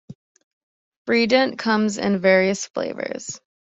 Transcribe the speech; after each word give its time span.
Freedent 1.05 1.59
comes 1.59 1.99
in 1.99 2.17
various 2.17 2.65
flavors. 2.65 3.39